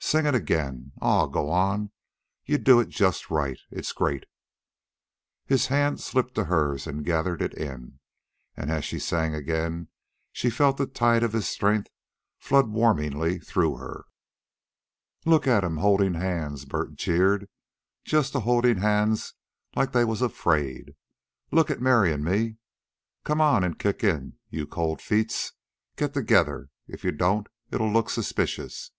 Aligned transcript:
"Sing 0.00 0.24
it 0.24 0.34
again. 0.34 0.92
Aw, 1.02 1.26
go 1.26 1.50
on. 1.50 1.90
You 2.46 2.56
do 2.56 2.80
it 2.80 2.88
just 2.88 3.28
right. 3.30 3.58
It's 3.70 3.92
great." 3.92 4.24
His 5.44 5.66
hand 5.66 6.00
slipped 6.00 6.34
to 6.36 6.44
hers 6.44 6.86
and 6.86 7.04
gathered 7.04 7.42
it 7.42 7.52
in, 7.52 8.00
and 8.56 8.70
as 8.70 8.86
she 8.86 8.98
sang 8.98 9.34
again 9.34 9.88
she 10.32 10.48
felt 10.48 10.78
the 10.78 10.86
tide 10.86 11.22
of 11.22 11.34
his 11.34 11.46
strength 11.46 11.90
flood 12.38 12.70
warmingly 12.70 13.38
through 13.38 13.76
her. 13.76 14.06
"Look 15.26 15.46
at 15.46 15.62
'em 15.62 15.76
holdin' 15.76 16.14
hands," 16.14 16.64
Bert 16.64 16.94
jeered. 16.94 17.46
"Just 18.02 18.34
a 18.34 18.40
holdin' 18.40 18.78
hands 18.78 19.34
like 19.74 19.92
they 19.92 20.06
was 20.06 20.22
afraid. 20.22 20.94
Look 21.50 21.70
at 21.70 21.82
Mary 21.82 22.14
an' 22.14 22.24
me. 22.24 22.56
Come 23.24 23.42
on 23.42 23.62
an' 23.62 23.74
kick 23.74 24.02
in, 24.02 24.38
you 24.48 24.66
cold 24.66 25.02
feets. 25.02 25.52
Get 25.96 26.14
together. 26.14 26.70
If 26.88 27.04
you 27.04 27.12
don't, 27.12 27.46
it'll 27.70 27.92
look 27.92 28.08
suspicious. 28.08 28.92